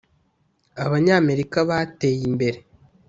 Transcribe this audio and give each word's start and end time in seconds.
abanyamerika 0.83 1.57
bateyimbere. 1.69 2.59